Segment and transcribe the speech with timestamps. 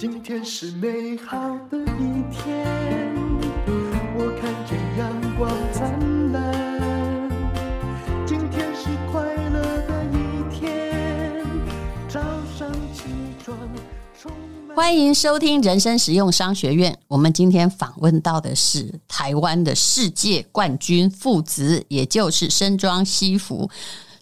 [0.00, 1.36] 今天是美好
[1.70, 2.66] 的一天，
[4.16, 7.28] 我看见阳光灿烂。
[8.26, 11.44] 今天是快乐的一天，
[12.08, 12.18] 早
[12.58, 13.02] 上起
[13.44, 13.54] 床。
[14.74, 16.98] 欢迎收听人生实用商学院。
[17.06, 23.68] 我们今天访问到的是台湾的世界冠军父子，也就是森庄西服。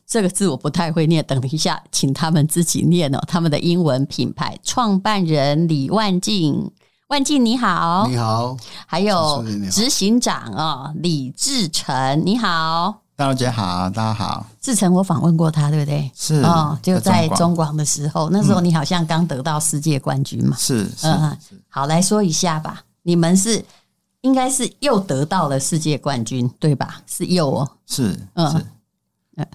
[0.08, 3.22] 这个字我不太会念，等一下请他们自己念哦。
[3.28, 6.70] 他们的英文品牌创办人李万进，
[7.08, 14.46] 万进你好，你好，还有执行长哦李志成，你好，大家姐好，大家好。
[14.62, 16.10] 志成我访问过他，对不对？
[16.16, 20.56] 是哦，就在中广的时候，那时候你好像刚得到世界冠军嘛？
[20.58, 21.36] 是，嗯，
[21.68, 22.82] 好，来说一下吧。
[23.02, 23.62] 你们是
[24.22, 27.02] 应该是又得到了世界冠军，对吧？
[27.06, 28.64] 是又哦，是，嗯。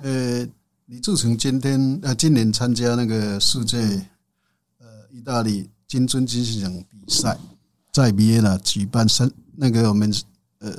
[0.01, 0.47] 呃，
[0.85, 3.77] 李自成今天呃，今年参加那个世界
[4.79, 7.37] 呃意大利金樽金信奖比赛，
[7.91, 10.13] 在维也纳举办三那个我们
[10.59, 10.71] 呃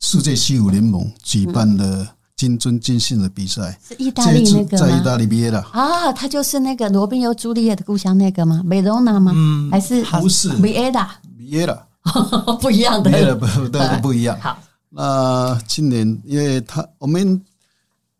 [0.00, 8.62] 世界西武联盟举办的金樽金信的比赛，是意大利那个在意大利维也纳啊，他就是那个罗宾欧朱丽叶的故乡那个吗？
[8.66, 9.32] 维罗纳吗？
[9.34, 11.08] 嗯，还是不是维也纳？
[11.38, 11.74] 维也纳
[12.60, 14.38] 不一样的，不都不，不一样。
[14.40, 17.40] 好，那今年因为他我们。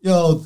[0.01, 0.39] 要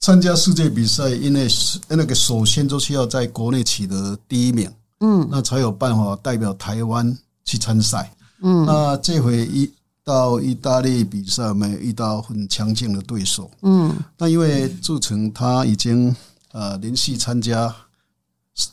[0.00, 1.48] 参加世界比赛，因为
[1.88, 4.68] 那个首先就是要在国内取得第一名，
[5.00, 9.72] 嗯，那才有办法代表台湾去参赛，嗯，那这回一
[10.04, 16.14] 到意大利比赛，没有遇到很强劲的对手，嗯，那因为志成他已经
[16.50, 17.72] 呃连续参加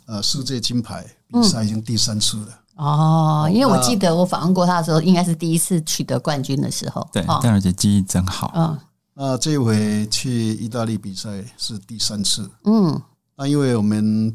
[0.08, 8.76] 呃世界金牌比赛已经第三次了，哦，因为我记得我访问过他的时候，应该是第一次取得冠军的时候，对，戴尔姐记忆真好，嗯。
[9.22, 13.02] 那这回去意大利比赛是第三次，嗯，
[13.36, 14.34] 那因为我们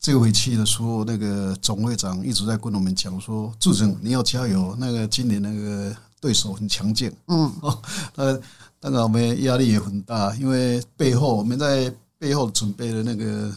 [0.00, 7.78] 这回去的时候，那个总会长一直在跟我们讲说：“志成，你要加油，那个今年那个对手很强劲，嗯， 哦，
[8.16, 8.36] 那
[8.80, 13.48] 当然我们压力也很大，因为背后我们在背后准备的那个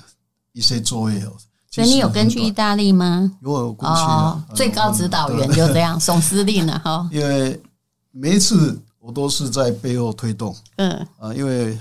[0.51, 1.19] 一些作业。
[1.72, 3.31] 所以你有跟去意大利吗？
[3.41, 7.09] 有，有过去啊，最高指导员就这样，总司令了哈。
[7.11, 7.59] 因为
[8.11, 8.79] 每一次。
[9.03, 10.89] 我都是在背后推动，嗯。
[11.19, 11.77] 啊，因为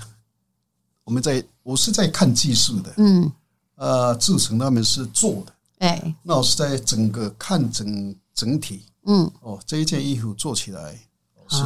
[1.05, 3.31] 我们在我是在看技术的，嗯，
[3.75, 10.99] 呃，志成他们是做的，哎，那我是在整个看整整体，嗯，哦，这一件衣服做起来
[11.47, 11.63] 是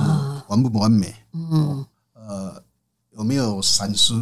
[0.47, 2.63] 完不完美，嗯，呃，
[3.13, 4.13] 有没有闪失，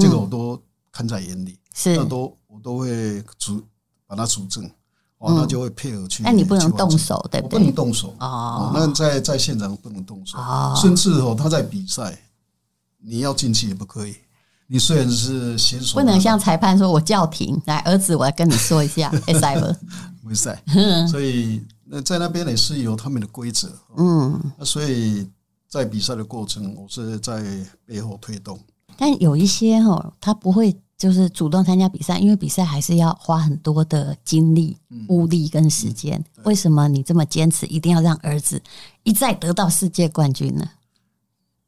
[0.00, 0.60] 这个我都
[0.92, 3.60] 看在眼里，是，那都我都会主
[4.06, 4.70] 把它主正。
[5.18, 6.22] 哦，那就会配合去。
[6.22, 7.58] 那你不能动手，对不对？
[7.58, 8.70] 不能动手哦。
[8.74, 10.38] 那在在现场不能动手，
[10.76, 12.18] 甚至哦，他在比赛，
[12.98, 14.14] 你要进去也不可以。
[14.68, 19.76] 你虽然是选手，不能向裁判说：“我叫停。”来，儿子，我来跟你说一下 没赛不？
[20.28, 20.60] 没赛。
[21.08, 23.70] 所以那在那边也是有他们的规则。
[23.96, 25.30] 嗯，那所以
[25.68, 27.42] 在比赛的过程，我是在
[27.86, 28.58] 背后推动。
[28.96, 30.76] 但有一些哦，他不会。
[30.98, 34.74] 就是主动参加比赛，因为比赛还是要花很多的精力、
[35.08, 36.24] 物力跟时间。
[36.44, 38.58] 为什么你这么坚持，一定要让儿子
[39.02, 40.66] 一再得到世界冠军呢？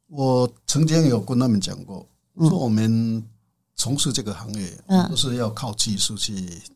[0.07, 2.03] 我曾经有跟他们讲过，
[2.39, 3.23] 说我们
[3.75, 6.33] 从事这个行业，嗯都是要靠技术去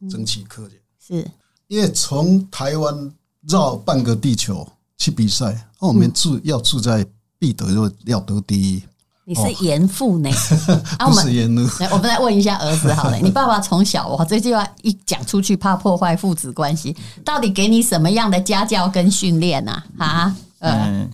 [0.07, 0.73] 争取客人。
[0.99, 1.27] 是
[1.69, 3.11] 因为从台湾
[3.47, 4.67] 绕半个地球
[4.99, 7.03] 去比赛，那我们住要住在
[7.39, 8.83] 必得，要要得第一。
[9.25, 10.29] 你是严父呢？
[10.99, 11.25] 啊，我们
[11.79, 13.15] 来，我们来问一下儿子好了。
[13.23, 19.83] 你爸爸从小哇，这句话一讲出去，怕破坏父子关系，到底给你什么样的家教跟训练呢？
[19.97, 21.09] 啊，嗯，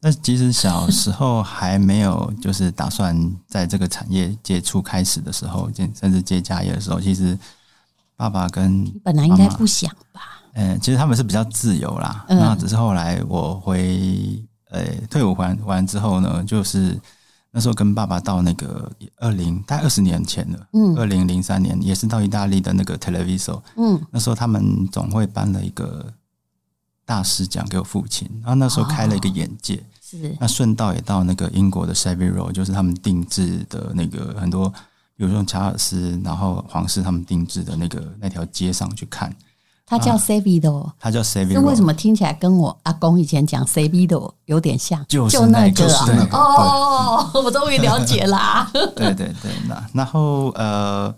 [0.00, 7.38] 那其实小时候还没有就是打算在这个产业接触开始的时候，甚至接家业的时候，其实
[8.14, 10.42] 爸爸跟本来应该不想吧？
[10.52, 12.26] 嗯，其实他们是比较自由啦。
[12.28, 14.38] 那只是后来我回
[14.70, 17.00] 呃退伍完完之后呢，就是。
[17.50, 26.12] 那时候跟爸爸到那个二零大概二十年前了，嗯，二零零三年也是到意大利的那个 Televiso，嗯，那时候他们总会颁了一个
[27.06, 30.36] 大师奖给我父亲，然后那时候开了一个眼界，哦、是。
[30.38, 34.68] 那顺道也到那个英国的 Savile Row，就是他们定制的那个很多，
[35.16, 39.34] 比如说查尔斯，然后皇室他们定制的那个那条街上去看。
[39.88, 41.54] 他叫 Savile，他叫 Savile。
[41.54, 45.02] 那为什么听起来跟我阿公以前讲 Savile 有点像？
[45.08, 45.86] 就是那个
[46.30, 48.70] 哦，我终于了解啦。
[48.94, 51.14] 对对对，那然后呃，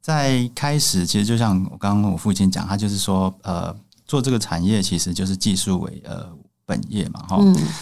[0.00, 3.74] 在开始其实就像我刚刚我父亲讲，他就是说呃，
[4.06, 6.24] 做这个产业其实就是技术为呃
[6.64, 7.40] 本业嘛，哈。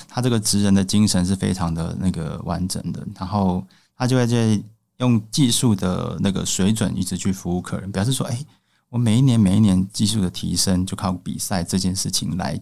[0.08, 3.62] 他这个职人的精神是非常的那个完整的，然后
[3.94, 4.58] 他就会在
[4.96, 8.38] 用技术的那个水准一直去服务客人，表示说，哎。
[8.94, 12.56] 我每一年每一年技术的提升，就靠比赛这件事情来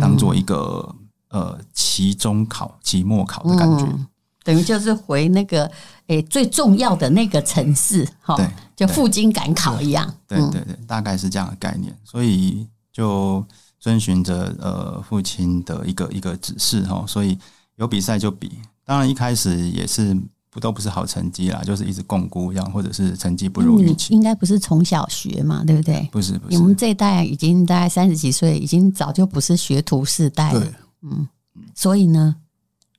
[0.00, 0.88] 当做一个、
[1.30, 4.06] 嗯、呃期中考、期末考的感觉，嗯、
[4.44, 5.64] 等于就是回那个
[6.06, 8.36] 诶、欸、最重要的那个城市，哈，
[8.76, 13.44] 就赴京赶考一样，对对对，大概是这样的概念，所以就
[13.80, 17.36] 遵循着呃父亲的一个一个指示哈，所以
[17.74, 20.16] 有比赛就比，当然一开始也是。
[20.54, 24.14] 不都不是好成绩啦，就是一直共估一样，或者是成绩不如预期。
[24.14, 26.08] 应该不是从小学嘛，对不对？
[26.12, 26.56] 不是，不是。
[26.56, 30.60] 我们这一代已经大概三十几岁，已经早就不是学徒世代了。
[30.60, 30.72] 对，
[31.02, 31.26] 嗯，
[31.74, 32.36] 所以呢，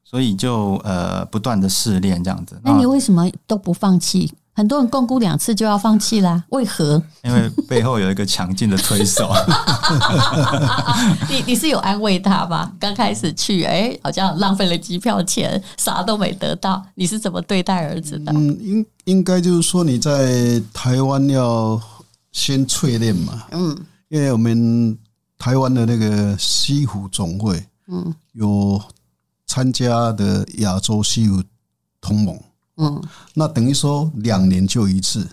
[0.03, 2.59] 所以就呃不断的试炼这样子。
[2.61, 4.29] 那你为什么都不放弃？
[4.55, 7.01] 很多人共估两次就要放弃啦，为何？
[7.23, 9.29] 因为背后有一个强劲的推手。
[11.29, 12.71] 你你是有安慰他吧？
[12.79, 16.81] 刚开始去，哎、欸，好像浪费了机票钱，啥都没得到。
[16.95, 18.31] 你是怎么对待儿子的？
[18.31, 21.77] 嗯，应应该就是说你在台湾要
[22.31, 23.43] 先淬炼嘛。
[23.51, 24.97] 嗯，因为我们
[25.37, 28.81] 台湾的那个西湖总会，嗯，有
[29.45, 31.43] 参加的亚洲西湖
[31.99, 32.39] 同盟。
[32.77, 33.01] 嗯，
[33.33, 35.25] 那等于说两年就一次，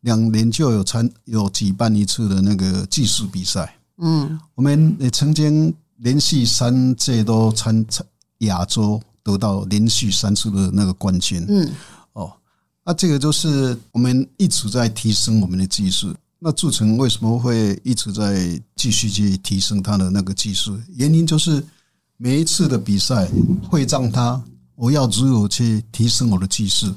[0.00, 3.74] 两年就有参有举办一次的那个技术比赛。
[3.96, 8.04] 嗯，我们也曾经连续三届都参参
[8.40, 11.42] 亚洲得到连续三次的那个冠军。
[11.48, 11.70] 嗯，
[12.12, 12.30] 哦，
[12.84, 16.14] 那这个就是我们一直在提升我们的技术。
[16.38, 20.78] 那铸成为什么会一直在继续去提升他的那个技术？
[20.96, 21.64] 原因就是
[22.18, 23.26] 每一次的比赛
[23.70, 24.42] 会让他。
[24.76, 26.92] 我要如何去提升我的技术？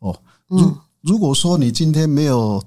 [0.00, 2.62] 哦，如如果说你今天没有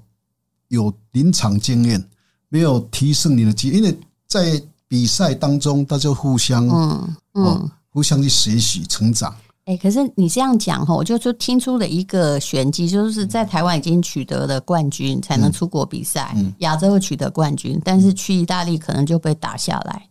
[0.68, 2.02] 有临场经验，
[2.48, 9.34] 没有提升你的技，因为在比赛当中，大家互相嗯嗯互相去学习成长。
[9.64, 20.08] 哎，可是你这样讲哈，我就就听出了一个玄机，就是在台湾已经取得了冠军，才能出国比赛，亚洲取得冠军，但是去意大利可能就被打下来，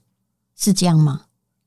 [0.57, 1.21] 是这样吗？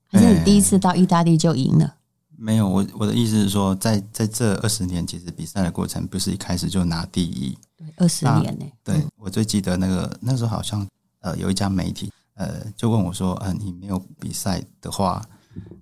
[0.06, 1.94] 还是你第一次到意大利就赢了？
[2.40, 7.58] 没有，我我的意思是说，在在这二十年，其实比赛的过程不是一开始就拿第一。
[7.76, 8.64] 对，二十年呢？
[8.85, 10.87] 对，我最记得那个那时候好像
[11.20, 15.20] 呃有一家媒体呃就问我说，呃你没有比赛的话，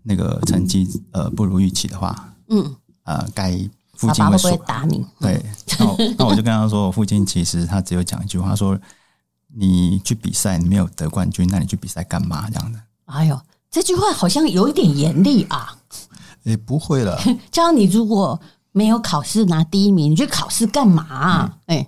[0.03, 2.75] 那个成绩呃不如预期的话，嗯
[3.05, 3.53] 呃该
[3.93, 5.05] 父亲会，会不会打你？
[5.20, 5.44] 对，
[5.79, 8.79] 那我， 那我就跟他说，我父亲其实他只有讲一句话，说
[9.55, 12.49] 你去比赛你没有得冠军，那你去比赛干嘛？
[12.49, 12.81] 这样的。
[13.05, 13.38] 哎呦，
[13.70, 15.75] 这句话好像有一点严厉啊。
[16.46, 17.20] 也、欸、不会了。
[17.50, 18.40] 叫你如果
[18.70, 21.58] 没有考试拿第一名，你去考试干嘛、啊？
[21.66, 21.87] 哎、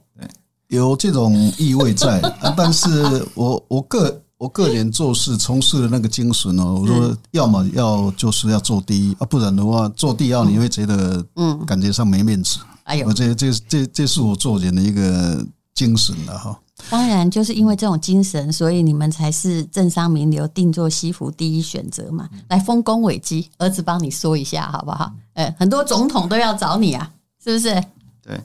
[0.67, 2.21] 有这种意味在。
[2.57, 12.59] 但是我我个我个人做事从事的那个精神哦，我说要么要就是要做第一啊，不然的话做第二你会觉得嗯，感觉上没面子。
[12.83, 16.59] 哎呦，这这这这是我做人的一个精神了哈。
[16.91, 22.29] 当然，就是因为这种精神，所以你们才是政商名流定做西服第一选择嘛。
[22.49, 25.13] 来丰功伟绩，儿子帮你说一下好不好？
[25.35, 27.11] 哎，很多总统都要找你啊，
[27.45, 27.75] 是不是？
[28.23, 28.41] 对，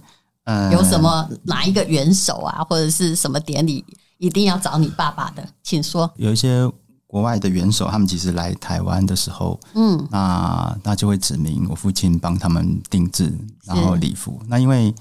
[0.46, 3.86] 嗯，有什么哪一个元首啊，或者是什么典礼，
[4.18, 6.12] 一定要找你爸爸的，请说。
[6.18, 6.70] 有一些
[7.08, 13.34] 国外的元首，他们其实来台湾的时候，嗯，那那就会指明我父亲帮他们定制，
[13.64, 14.42] 然后礼服。
[14.48, 14.94] 那因为，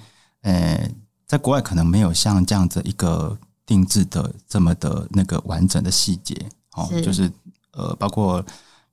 [0.43, 0.89] 呃。
[1.33, 3.35] 在国外可能没有像这样子一个
[3.65, 6.37] 定制的这么的那个完整的细节，
[6.75, 7.33] 哦，就是
[7.73, 8.45] 呃，包括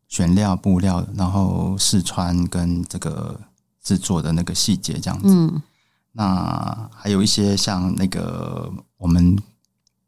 [0.07, 3.37] 选料、布料，然后试穿跟这个
[3.83, 5.27] 制作的那个细节这样子。
[5.27, 5.61] 嗯，
[6.13, 9.37] 那还有一些像那个我们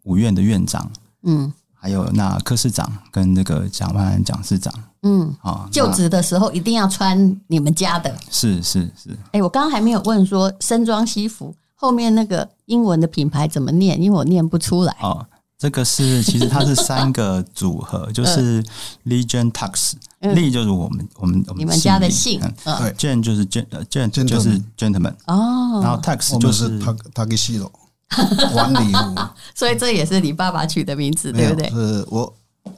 [0.04, 0.90] 五院的院长，
[1.24, 9.10] 嗯，还有那柯市长跟那个蒋万安蒋市长，嗯，啊，就职的时候一定要穿你们家的，是是是。
[9.10, 11.54] 哎、欸，我刚刚还没有问说身装西服。
[11.82, 14.00] 后面那个英文的品牌怎么念？
[14.00, 14.96] 因为我念不出来。
[15.02, 15.26] 哦，
[15.58, 18.64] 这个是 其实它是三个组合，就是
[19.08, 27.68] Legion Tux，Lee 就是我们我们我们你们家的姓，对，Gen 就是 Gen Gen 就是 Gentleman 哦，然后 Tux 就是 Tuxedo
[28.54, 29.16] 晚礼物，
[29.56, 31.68] 所以这也是你爸爸取的名字，对不对？
[31.72, 32.32] 是我。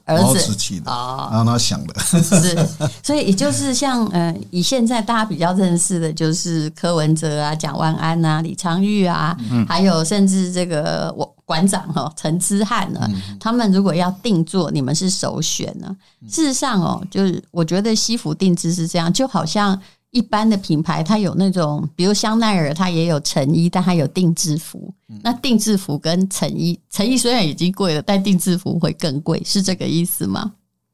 [0.06, 0.82] 儿子。
[0.86, 2.00] 啊，让他想的。
[2.02, 2.68] 是，
[3.04, 9.36] 所以也就是像呃，以现在大家比较认识的，就是柯文哲啊、蒋万安啊、李昌钰啊，
[9.68, 13.10] 还有甚至这个我馆长哈陈之汉呢，
[13.40, 15.96] 他们如果要定做，你们是首选呢。
[16.30, 19.80] 事实上哦，就是我觉得西服定制是这样，就好像。
[20.13, 24.93] 一般的品牌，它有那种，比如香奈儿，它也有成衣，但它有定制服。
[25.24, 30.53] 那定制服跟成衣，成衣虽然已经贵了，但定制服会更贵，是这个意思吗？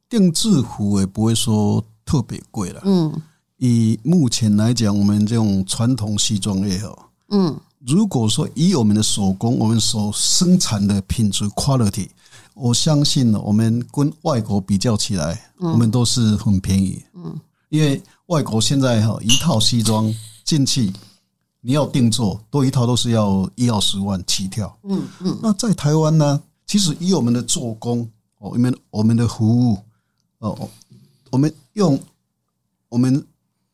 [0.10, 2.82] 定制服也不会说特别贵了。
[2.86, 3.14] 嗯，
[3.58, 12.08] 以目前来讲，我们这种传统西装也好，嗯，如果说以我们的手工，我们所生产的品质 quality，
[12.54, 17.04] 我相信我们跟外国比较起来，我们都是很便宜。
[17.70, 20.92] 嗯，因为外国现在哈一套西装进去，
[21.62, 24.78] 你要定做，多一套都是要一二十万起跳。
[24.84, 28.02] 嗯嗯，那在台湾呢，其实以我们的做工，
[28.40, 29.78] 哦，我们我们的服务，
[30.40, 30.70] 哦，
[31.30, 32.00] 我们用
[32.90, 33.26] 我们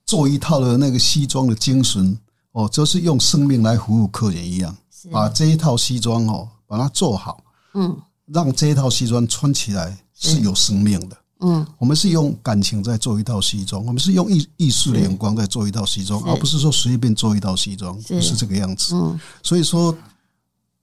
[0.05, 2.17] 做一套的那个西装的精神。
[2.57, 4.73] 哦，就是用生命来服务客人一样，
[5.11, 7.93] 把这一套西装哦，把它做好，嗯，
[8.27, 10.39] 让这一套西装穿起来是。
[10.39, 18.95] 有生命的，嗯，我们是用感情在做一套西装，我们是用艺艺术的眼光在做一套西装，而不是说随便做一套西装，不是这个样子。
[18.95, 19.95] 嗯，所以说，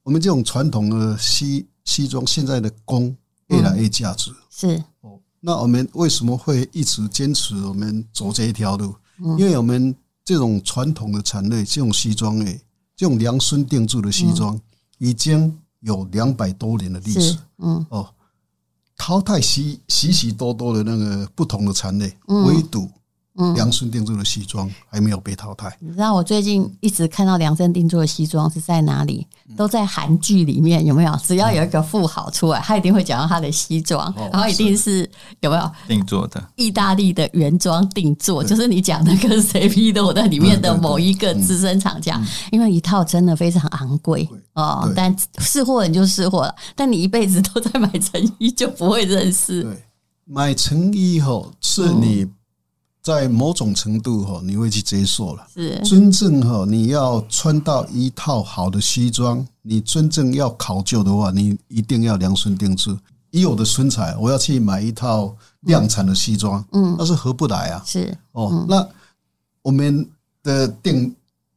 [0.03, 3.15] 我们这种传统的西西装，现在的工
[3.49, 4.31] 越来越价值。
[4.51, 8.95] 是哦，那我们为什么会一直坚持我们走这一条路？
[9.39, 9.95] 因为我们。
[10.25, 12.61] 这种传统的产类，这种西装诶，
[12.97, 14.57] 这种量身定做的西装，
[14.99, 17.37] 已经有两百多年的历史。
[17.59, 18.09] 嗯，哦，
[19.05, 22.89] 淘汰许许许多多的那个不同的产类，唯独。
[23.37, 25.75] 嗯，量身定做的西装还没有被淘汰。
[25.81, 29.27] 你知道我最近一直看到量身定做的西装是在哪里？
[29.57, 31.19] 都在韩剧里面，有没有？
[31.25, 35.11] 只要有一个富豪出来，他一定会讲到他的西装，然后一定是
[35.41, 36.47] 有没有定做的？
[36.57, 44.93] 意大利的原装定做，就是你讲的跟 CP 都在里面的某一个资深厂家，因为一套真的非常昂贵哦。
[44.95, 49.63] 但试货人就试货了，但你一辈子都在买成衣，就不会认识。
[49.63, 49.83] 对，
[50.27, 52.27] 买成衣后是你。
[53.03, 55.45] 在某种程度哈，你会去接受了。
[55.53, 62.97] 是真正哈，你要穿到一套好的西装，你真正要考究的话，你一定要量身定制。
[63.33, 67.83] 以我的身材，我要去买一套量产的西装，嗯，那是合不来啊。
[67.85, 68.87] 是哦，那
[69.63, 70.09] 我们
[70.45, 71.13] 的定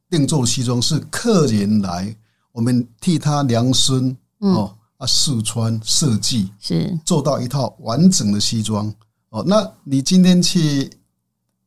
[0.10, 2.16] 定做的西装是客人来，
[2.54, 8.92] 我们替他量身哦啊试穿设计，是做到一套完整的西装
[9.30, 9.44] 哦。
[9.46, 10.90] 那你今天去。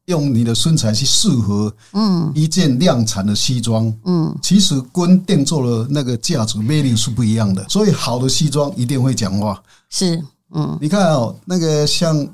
[0.09, 7.67] 用你的身材去适合，嗯，一件量产的西装，嗯，其实跟定做的那个价值 value 是不一样的。
[7.69, 10.23] 所以好的西装一定会讲话，是，
[10.55, 12.27] 嗯，你看哦，那个像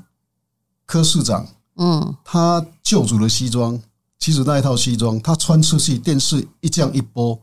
[0.85, 3.77] 柯市长，嗯，他旧主的西装，
[4.19, 7.37] 其实那一套西装，他穿出去电视一降一播，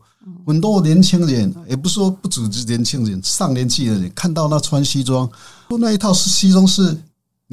[0.47, 5.29] 很多年轻人，也不是说不只是年轻人，上年纪的人看到那穿西装，
[5.69, 6.97] 说那一套是西装是。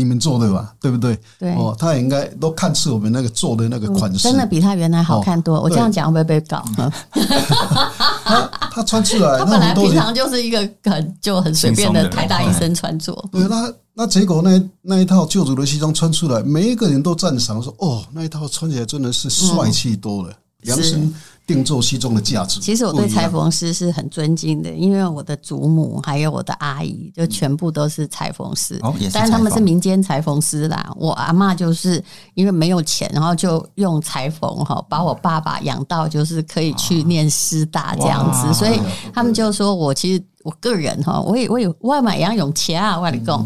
[0.00, 1.19] 你们做的吧，对不对？
[1.38, 5.61] 对哦，他也应该都看似我们那个做的那个款式，真的比他原来好看多。
[5.61, 6.64] 我这样讲会不会被搞？
[8.25, 13.12] 他他穿出来， 他本来平常就是一个很就很随便的台大医生穿着。
[13.30, 21.11] 对，那那结果那那一套旧主的西装穿出来，每一个人都赞赏说：“哦，那一套穿起来真的是帅气多了。”量身
[21.52, 22.61] 定做西装的价值。
[22.61, 28.78] 其实我对裁缝师是很尊敬的，因为我的祖母还有我的阿姨，就全部都是裁缝师。
[28.83, 28.95] 哦。
[29.12, 30.92] 但是他们是民间裁缝师啦。
[30.97, 32.02] 我阿嬷就是
[32.35, 38.80] 因为没有钱，然后就用裁缝哈，把我爸爸养到就是可以去念师大这样子，所以
[39.12, 40.23] 他们就说我其实。
[40.42, 43.44] 我个人哈，我也我也我也买杨永琪啊，外里贡，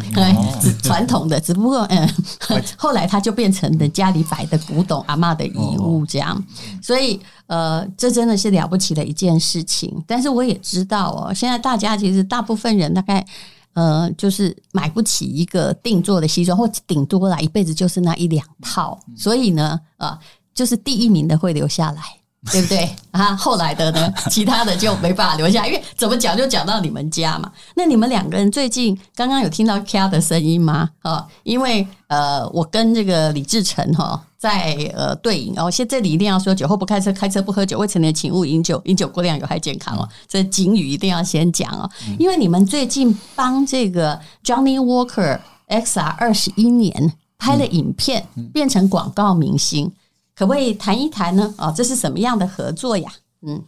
[0.82, 2.08] 传统的，只不过嗯，
[2.78, 6.40] 后来他就变成了家里摆的古董阿嬷的遗物这样，
[6.80, 10.02] 所以呃，这真的是了不起的一件事情。
[10.06, 13.24] 但是我也知道哦，现在大家其实大部分人大概
[13.72, 20.16] 呃，就是买不起一个定做的西装，或顶多啦一辈子就是那一两套，所以呢，呃，
[20.54, 22.02] 就是第一名的会留下来。
[22.52, 23.34] 对不对啊？
[23.36, 24.12] 后来的呢？
[24.30, 27.50] 其他的就没办法留下，因为怎么讲就讲到你们家嘛。
[27.74, 30.90] 那你们两个人最近刚刚有听到咔的声音吗？
[31.00, 40.06] 啊，因为呃，我跟这个李志成哈在呃对饮哦，现在这里一定要说酒后不开车，开车不喝酒，未成年请勿饮酒，饮酒过量有害健康哦。
[40.28, 49.90] 这警语一定要先讲哦，因为你们最近帮这个 Johnny Walker XR 二十一年拍了影片，变成广告明星。
[50.36, 51.54] 可不可以谈一谈呢？
[51.56, 53.10] 哦，这是什么样的合作呀？
[53.46, 53.62] 嗯，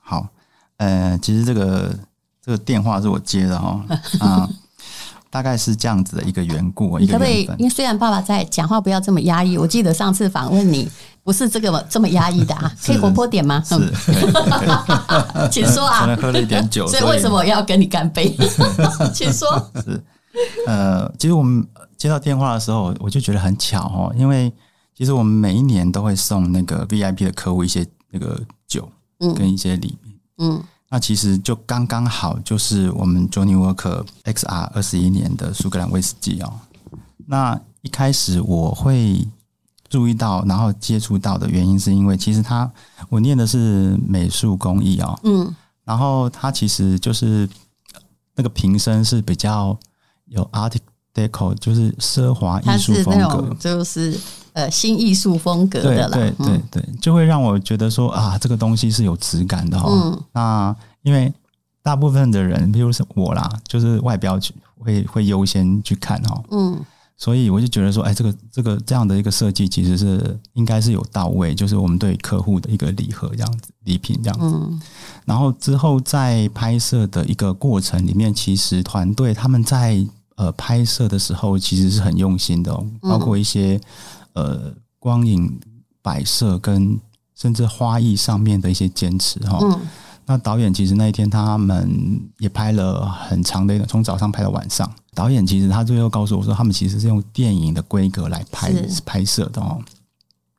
[0.00, 0.26] 好，
[0.78, 1.94] 呃，其实这个
[2.42, 3.84] 这个电话是我接的哈，
[4.20, 4.48] 啊，
[5.28, 6.98] 大概是这样子的一个缘故。
[6.98, 7.44] 你可不可以？
[7.58, 9.58] 因为虽然爸爸在讲话，不要这么压抑。
[9.58, 10.88] 我记得上次访问你
[11.22, 13.62] 不是这个这么压抑的啊， 可以活泼点吗？
[13.72, 13.92] 嗯，
[15.50, 16.00] 请说啊。
[16.00, 18.34] 可能喝了一点酒，所以为什么我要跟你干杯？
[19.12, 19.46] 请说。
[19.84, 20.02] 是，
[20.66, 21.66] 呃，其实我们
[21.98, 24.50] 接到电话的时候，我就觉得很巧哦，因为。
[24.98, 28.90] 其实我们每一年都会送那个 VIP 的客户一些那个酒，
[29.20, 29.32] 嗯。
[29.32, 36.52] 跟一些礼品，嗯，那其实就刚刚好，就是我们 Johnny Walker XR 二十一年的苏格兰威士忌哦。
[37.26, 39.24] 那一开始我会
[39.88, 42.68] 注意到，然后接触到的原因，是因为其实他
[43.08, 47.48] 我念的是美术工艺哦，嗯，然后他其实就是
[48.34, 49.78] 那个瓶身是比较
[50.24, 50.74] 有 Art
[51.18, 54.18] Deco，就是奢华艺术风格，就是
[54.52, 59.92] 呃新艺术风格的啦，对对对对，就会让我觉得说啊，这个东西是有质感的哈、哦。
[59.92, 61.32] 嗯，那因为
[61.82, 64.38] 大部分的人，比如说我啦，就是外表
[64.78, 66.84] 会会优先去看哈、哦，嗯。
[67.20, 74.46] 所以我就觉得说，哎，这个这个这样的一个设计，其实是应该是有到位，就是我们对客户的一个礼盒这样子礼品这样子。
[74.46, 74.80] 嗯。
[75.24, 80.06] 然后之后在拍摄的一个过程里面，其实团队他们在
[80.38, 83.78] 呃拍摄的时候，其实是很用心的哦，包括一些
[84.32, 85.60] 呃光影
[86.00, 86.98] 摆设跟
[87.34, 89.58] 甚至花艺上面的一些坚持哈。
[89.60, 89.78] 嗯。
[90.30, 94.90] 那导演其实那一天他们也拍了很长的一个，从早上拍到晚上。
[95.14, 98.70] 导演其实他最后告诉我说，他们其实是用电影的规格来拍
[99.06, 99.80] 拍摄的哦。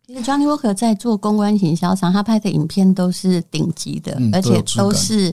[0.10, 5.32] 其实 Johnny Walker 在做公关行销上，他拍的影片都是顶级的，嗯、而且都是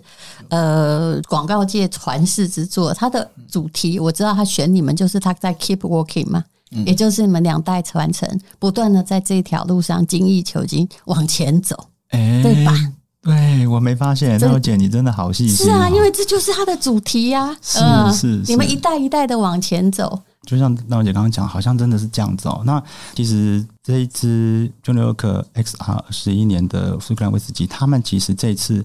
[0.51, 2.93] 呃广告界传世之作。
[2.93, 8.29] 他的主题我知道，他选你们就是他在 Keep Walking 嘛，嗯、也就是你们两代传承，
[8.59, 11.75] 不断的在这条路上精益求精往前走，
[12.11, 12.75] 欸、对吧？
[13.23, 15.65] 对，我没发现，大姐你真的好细心。
[15.65, 18.13] 是啊，因为这就是它的主题呀、啊。
[18.13, 20.21] 是是，是，你们一代一代的往前走。
[20.47, 22.63] 就像娜姐刚刚讲，好像真的是这样子哦。
[22.65, 22.83] 那
[23.15, 28.83] 其实这一支 Johnnie Walker XR 十一年的苏格兰威士忌，他们其实这次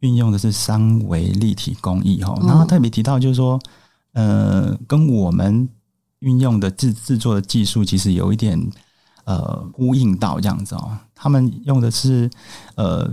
[0.00, 2.34] 运用的是三维立体工艺哈。
[2.42, 3.60] 然后特别提到就是说，
[4.14, 5.68] 呃，跟我们
[6.18, 8.58] 运用的制制作的技术其实有一点
[9.24, 10.98] 呃呼应到这样子哦。
[11.14, 12.28] 他们用的是
[12.74, 13.08] 呃。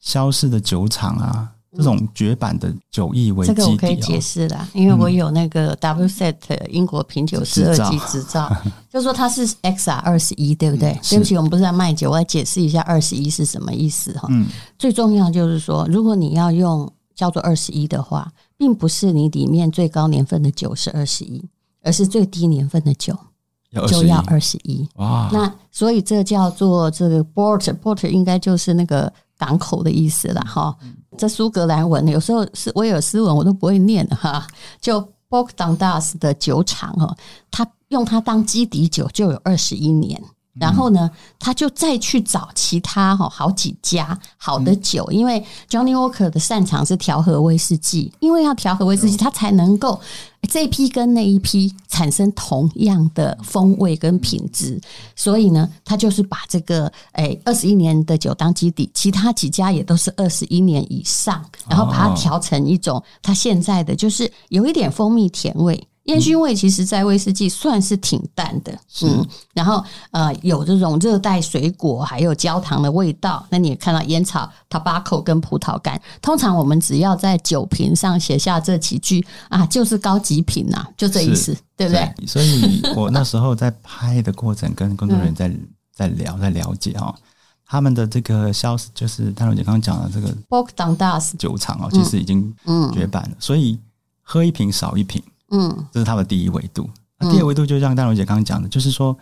[0.00, 8.50] 消失的酒厂啊，这种绝版的酒液为基底、哦、这个我可以解释啦，因为我有那个 WSET 英国品酒师二级执照，
[8.88, 10.92] 就说它是 XR 二十一，对不对？
[10.92, 14.26] 嗯、对不起，我们不是在卖酒，我要解释一下二十一是什么意思哈。
[14.30, 14.46] 嗯，
[14.78, 21.44] 最重要就是说，如果你要用叫做二十一的话，并不是你里面最高年份的酒是二十一，
[21.82, 23.14] 而是最低年份的酒
[23.86, 24.88] 就要二十一。
[24.94, 29.12] 哇，那所以这叫做这个 port，port 应该就是那个。
[29.40, 30.76] 港口的意思了哈，
[31.18, 34.46] 这苏格兰文有时候是威尔斯文我都不会念哈，
[34.80, 37.14] 就 Bock Dundas 的酒厂哦，
[37.50, 40.22] 他用它当基底酒就有二十一年。
[40.58, 50.00] 然后呢，他就再去找其他哈好几家好的酒，因为 Johnny Walker 的擅长是调和威士忌，因为要调和威士忌，他才能够
[50.48, 54.80] 这一批跟那一批产生同样的风味跟品质。
[55.14, 65.86] 所以呢，他就是把这个诶二十一年的酒当基底，其他几家也都是二十一年以上，然后把它调成一种他现在的就是有一点蜂蜜甜味。
[66.08, 73.46] 烟熏味其实，在威士忌算是挺淡的，嗯，然后呃，有这种热带水果还有焦糖的味道。
[73.50, 76.00] 那你也看到烟草、tobacco 跟葡萄干。
[76.22, 82.26] 通常我们只要在酒瓶上写下这几句啊，就是高级品呐，就这意思，对不对？
[82.26, 85.52] 所以我那时候在拍的过程，跟工作人员在
[85.94, 87.14] 在聊，在了解哦，
[87.66, 92.54] 他们的这个销售，就是大龙姐刚刚讲的这个 Bock Dundas 酒厂哦，其实已经
[92.94, 93.78] 绝版了，所以
[94.22, 95.22] 喝一瓶少一瓶。
[95.50, 96.88] 嗯，这是它的第一维度。
[97.18, 99.16] 那第二维度就像大荣姐刚刚讲的，就是说，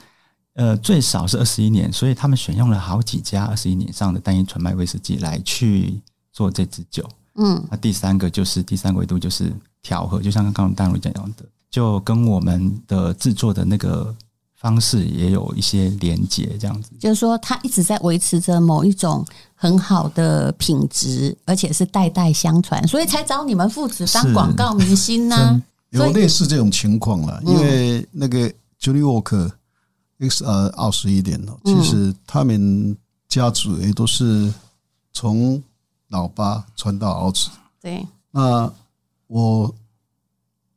[0.55, 6.01] 呃，最少是二十一年，所以他们选用了好几家二十一年以上的单一纯麦威士忌来去
[6.33, 7.09] 做这支酒。
[7.37, 14.15] 嗯，那第三个就是第三个维度就是调和，就像刚刚大龙讲的，就跟我们的制作的那个
[14.55, 16.91] 方式也有一些连接，这样子。
[16.99, 25.63] 就是说，他一直在维持着某一种很好的品质，而且是代代相传，所以才找你们父子当广告明星呢、啊。
[25.91, 29.51] 有类似这种情况了，因为那个 Johnnie Walker
[30.19, 32.97] X 呃二十一点了，其实他们
[33.29, 34.53] 家族也都是
[35.13, 35.63] 从
[36.09, 37.49] 老爸传到儿子。
[37.81, 38.71] 对，那
[39.29, 39.75] 我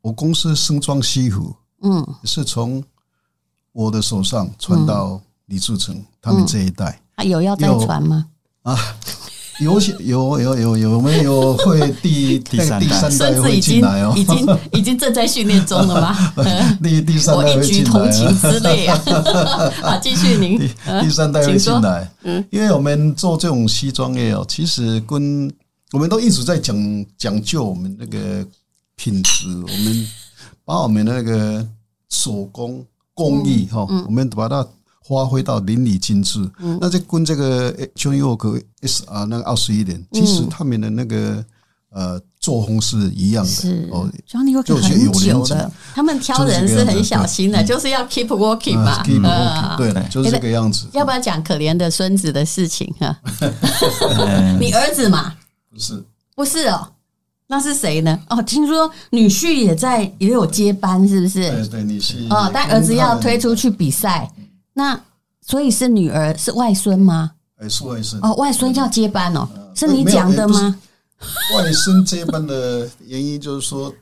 [0.01, 2.83] 我公司盛装西服，嗯，是从
[3.71, 7.01] 我的手上传到李自成他们这一代。
[7.15, 8.27] 啊，有要再传吗？
[8.63, 8.77] 啊。
[9.59, 12.79] 有有有有有没有会第 第三
[13.17, 14.13] 代会进来哦？
[14.15, 16.33] 已经已经 已经正在训练中了吗？
[16.81, 19.01] 第第三代会进来，我一举同情之类啊！
[19.83, 20.69] 啊，继续您第，
[21.01, 22.09] 第三代会进来。
[22.23, 25.51] 嗯，因为我们做这种西装业哦，其实跟
[25.91, 28.45] 我们都一直在讲讲究我们那个
[28.95, 30.07] 品质，我们
[30.63, 31.65] 把我们那个
[32.09, 34.65] 手工工艺哈，我们把它。
[35.09, 36.39] 发挥到淋漓尽致，
[36.79, 41.43] 那这跟这个 Johnnie Walker XR 那个二十一年，其实他们的那个
[41.89, 43.49] 呃作风是一样的。
[43.49, 49.03] 是哦，Johnny Walker 很久的，他们挑人是很小心的，就是要 keep working 嘛。
[49.75, 50.85] 对的，就是这个样子。
[50.93, 53.19] 要不要讲可怜的孙子的事情啊？
[54.61, 55.33] 你儿子嘛？
[55.73, 56.03] 不是，
[56.35, 56.87] 不是哦。
[57.51, 58.19] 那是谁呢？
[58.29, 61.49] 哦，听说女婿也在，也有接班，是不是？
[61.49, 62.31] 对对，女婿。
[62.31, 64.31] 哦，但儿子要推出去比赛，
[64.79, 64.97] 那
[65.41, 67.31] 所以是女儿是外孙吗？
[67.57, 68.21] 哎，是外孙。
[68.21, 70.79] 哦，外孙要接班哦，是你讲的吗？
[71.53, 73.93] 外孙接班的原因就是说，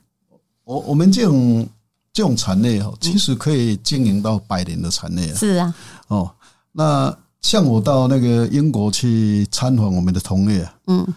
[0.64, 1.68] 我我们这种
[2.14, 5.34] 这种产业哦，其实可以经营到百年的产业。
[5.34, 5.74] 是啊。
[6.10, 6.32] 哦，
[6.72, 7.12] 那
[7.42, 11.08] 像我到那个英国去参访我们的同业，嗯，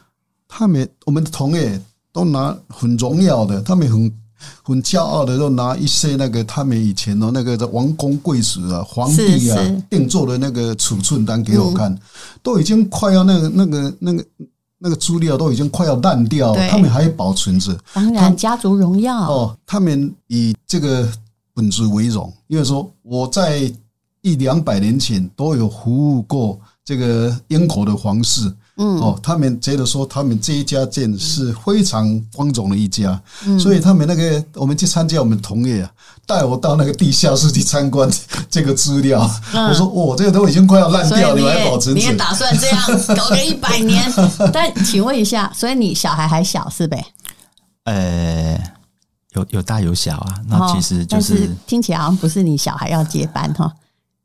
[0.48, 1.78] 他们我们的同业。
[2.12, 4.12] 都拿很荣耀的，他们很
[4.62, 11.96] 很骄傲的，就拿一些那个他们以前的那个王公贵族啊、皇帝啊定做的那个储存单给我看，
[12.42, 14.24] 都已经快要那个那个那个
[14.78, 17.78] 那个资料都已经快要烂掉，他们还保存着。
[17.92, 21.08] 当然，家族荣耀哦，他们以这个
[21.54, 23.72] 本职为荣，因为说我在
[24.22, 28.52] 一两百年前都有服务过这个英国的皇室。
[28.82, 35.90] 嗯，哦，他们觉得说他们这一家店是非常光荣的一家，嗯、所以他们那个我们去参加我们同业啊，
[36.24, 38.10] 带我到那个地下室去参观
[38.48, 39.30] 这个资料。
[39.52, 41.94] 嗯、我说哦，这个都已经快要烂掉了，你，你还保存？
[41.94, 42.82] 你也打算这样
[43.14, 44.02] 搞个 一百年？
[44.50, 47.04] 但请问一下，所以你小孩还小是呗？
[47.84, 48.58] 呃，
[49.34, 50.34] 有有大有小啊。
[50.48, 53.70] 那其实就是，是听起来好像不是你小孩要接班哈？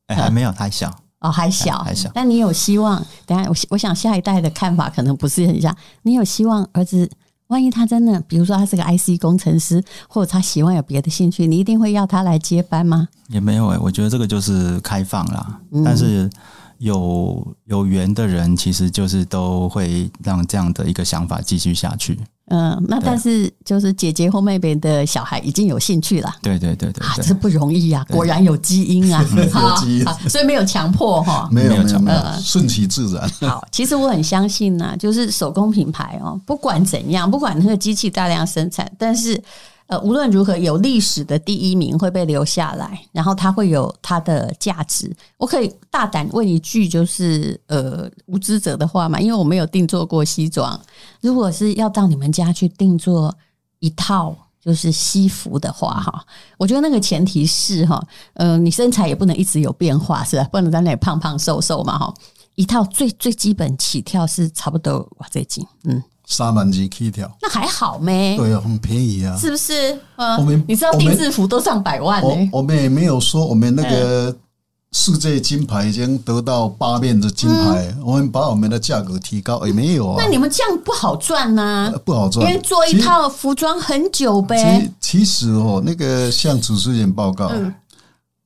[0.07, 0.89] 哎，还没有太小。
[1.25, 3.03] 哦，还小，还小，但你有希望。
[3.25, 5.75] 等下，我我想下一代的看法可能不是很像。
[6.03, 7.09] 你有希望儿子，
[7.47, 13.07] 万一他真的，比如说他是个 IC 工程师，或者他喜欢有别的兴趣，你一定会要他来接班吗？
[13.29, 15.59] 也没有诶、欸，我觉得这个就是开放啦。
[15.71, 16.29] 嗯、但是
[16.77, 22.19] 有有缘的人，其实就是都会让这样的一个想法继续下去。
[22.47, 33.49] 嗯，那但是就是姐姐或妹妹的小孩已经有兴趣了，对对对对，啊，这不容易啊，果然有基因啊， 有基因，所以没有强迫哈，没有没有没有，顺其自然。
[33.49, 39.41] 好，其实我很相信呢，就是手工品牌哦，不管怎样，不管那个机器大量生产，但是。
[39.87, 45.15] 呃，无论如何，有历史的第一名会被留下来，然后它会有它的价值。
[45.37, 50.79] 我可以大胆问一句，就是呃，无知者的话嘛，因为我没有定做过西装。
[51.21, 53.35] 如果是要到你们家去定做
[53.77, 56.25] 一套就是西服的话，哈，
[56.57, 60.43] 我觉得那个前提是哈，呃，你身材也不能一直有变化，是吧？
[60.51, 62.11] 不能在那里胖胖瘦瘦嘛，哈。
[62.55, 66.01] 一套最最基本起跳是差不多哇，这斤，嗯。
[66.27, 68.35] 三万几起跳，那还好咩？
[68.35, 69.97] 对啊，很便宜啊，是不是？
[70.15, 72.49] 嗯，我们你知道定制服都上百万呢、欸。
[72.51, 74.35] 我们也没有说我们那个
[74.91, 80.15] 世界金牌已经得到八面的金牌，嗯、我们把我们的价格提高也没有啊。
[80.17, 84.91] 那你们这样不好赚呐、啊呃，不好赚，因为做一套服装很久呗。
[84.99, 87.71] 其实哦，那个向主持人报告，嗯、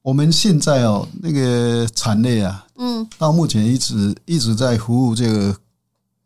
[0.01, 5.55] 我们现在哦，那个产业啊，嗯，到目前一直一直在服务这个。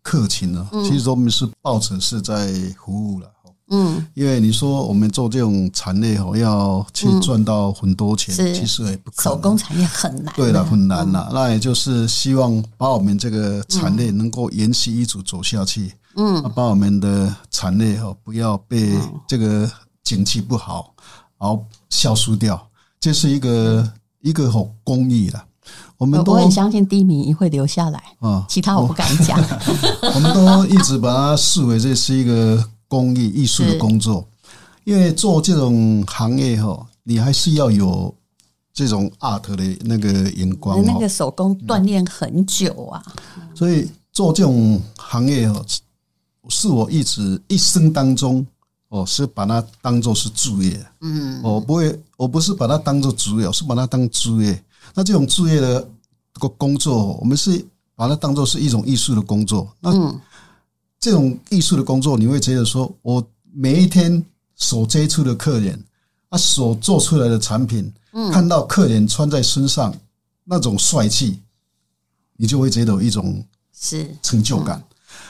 [0.04, 3.32] 客情呢，其实我们是抱着是在服务了，
[3.70, 9.36] 嗯，因为你说我们做这种产业哦，要去赚到很多钱，其实也不可能。
[9.36, 11.32] 手工产业很难，对了，很难了。
[11.34, 18.92] 那也就是希望把我们这个产业能够延续一直走下去，嗯，把我们的产业哦不要被
[19.28, 19.72] 这个
[20.04, 20.94] 景气不好
[21.40, 25.46] 然后消失掉，这是一个一个好公益了。
[25.98, 29.40] 我们都我很相信低迷会留下来啊，其他我不敢讲。
[30.16, 34.28] 我们都一直把它视为这是一个公益艺术的工作，
[34.84, 38.14] 因为做这种行业哈，你还是要有
[38.74, 43.02] 这种 art 的那个眼光，那个手工锻炼很久啊。
[43.56, 45.64] 所以做这种行业哦，
[46.50, 48.46] 是我一直一生当中
[48.90, 50.86] 哦，是把它当做是主业。
[51.02, 54.62] 嗯，我不会，我不是把它当做主业，我是把它当职业。
[54.94, 55.88] 那这种职业的
[56.34, 57.64] 个工作，我们是
[57.96, 59.72] 把它当做是一种艺术的工作。
[59.80, 59.92] 那
[61.00, 64.24] 这种艺术的工作，你会觉得说，我每一天
[64.56, 65.84] 所接触的客人，
[66.30, 67.92] 他所做出来的产品，
[68.32, 69.94] 看到客人穿在身上
[70.44, 71.40] 那种帅气，
[72.38, 73.44] 你就会觉得有一种
[73.74, 74.84] 是成就感。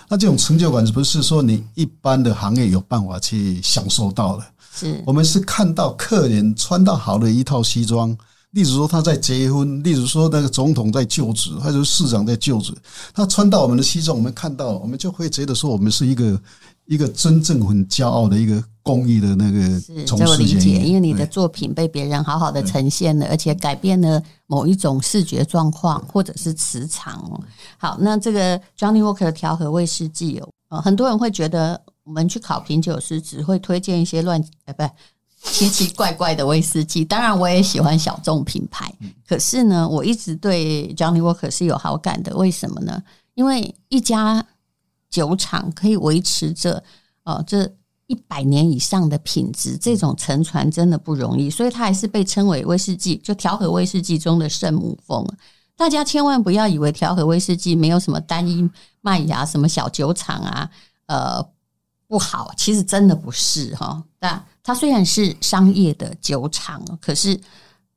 [0.07, 4.45] 那这种成就感，是不是说你一般的行业有办法去享受到的？
[4.75, 8.15] 是我们是看到客人穿到好的一套西装。
[8.53, 12.71] 例如说他在结婚，例如说那个总统在就职，或者市长在就职，
[13.13, 16.39] 他穿到我们的西装，我们看到，我们就会觉得说，我们是一个
[16.85, 19.59] 一个真正很骄傲的一个公益的那个
[20.05, 20.25] 从事。
[20.25, 27.41] 是，这我理解，因为你的作品被别人好好的呈现了，而且改变了某一种视觉状况或者是磁场。
[27.77, 30.39] 好，那这个 Johnny Walker 的调和威士忌
[30.69, 34.83] 哦，很多人会觉得我们去考品酒师只会推荐一些乱呃不
[35.43, 37.05] 奇奇怪怪的威士忌。
[37.05, 38.93] 当然，我也喜欢小众品牌，
[39.27, 42.35] 可是呢，我一直对 Johnnie Walker 是有好感的。
[42.35, 43.01] 为什么呢？
[43.35, 44.45] 因为一家
[45.09, 46.83] 酒厂可以维持着
[47.23, 47.69] 呃这
[48.07, 55.25] 一百年以上的品质，这种沉船真的不容易，所以它还是被称为威士忌，就调和威士忌中的圣母峰。
[55.75, 58.69] 大家千万不要以为调和威士忌没有什么单一
[59.01, 60.69] 麦芽、什么小酒厂啊，
[61.07, 61.43] 呃，
[62.13, 64.03] 不好，其实真的不是哈。
[64.19, 67.39] 但它虽然是商业的酒厂，可是。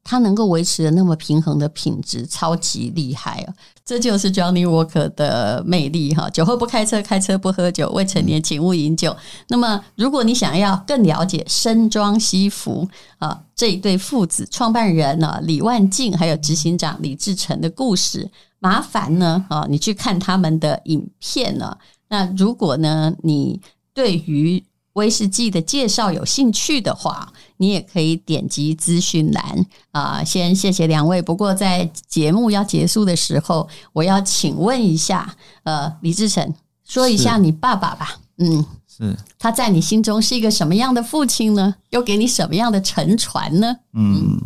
[0.09, 3.53] 它能够维持的那么平衡的品质，超级厉害哦！
[3.85, 6.31] 这就是 Johnny Walker 的魅力哈。
[6.31, 9.17] 酒后不开车，开车不喝酒，未成年请勿饮酒。
[9.49, 21.77] 那么，如果你想要更了解身装西服啊这一对父子创办人呢李万静还有执行长李志成的故事，麻烦呢啊你去看他们的影片呢。
[22.07, 23.61] 那如果呢你
[23.97, 30.23] 对于威士忌的介绍有兴趣的话，你也可以点击资讯栏啊。
[30.23, 31.23] 先谢谢两位。
[31.23, 36.53] 不过在节目要结束的时候，我要请问一下，呃，李志成，
[36.85, 38.19] 说一下你爸爸吧。
[38.37, 41.75] 嗯，是他在你心中是一个什么样的父亲呢？
[41.89, 43.75] 又给你什么样的沉船呢？
[43.95, 44.39] 嗯，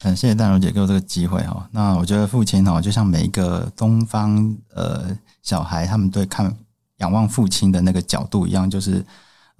[0.00, 1.68] 很谢谢淡如姐给我这个机会哈。
[1.72, 6.56] 那我觉得父亲哈，就像每一个东方呃小孩，他们对看
[6.98, 9.04] 仰望父亲的那个角度一样，就是。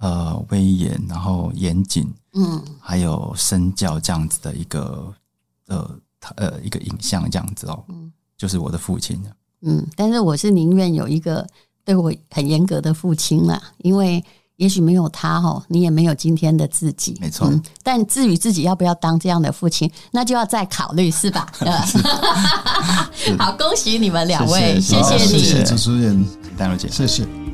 [0.01, 5.13] 呃，威严，然后严谨，嗯，还有身教这样子的一个
[5.67, 5.99] 呃
[6.37, 9.21] 呃一个影像，这样子哦，嗯，就是我的父亲。
[9.59, 11.45] 嗯，但是我是宁愿有一个
[11.83, 14.23] 对我很严格的父亲啦，因为
[14.59, 17.47] 也许没有他哦，你也没有今天的自己，没错。
[17.47, 21.47] 嗯，但至于自己要不要当这样的父亲，那就要再考虑，是吧？
[23.39, 26.25] 好，恭喜你们两位，谢谢，谢谢你，谢谢主持人。
[26.57, 27.48] 淡如姐，谢谢。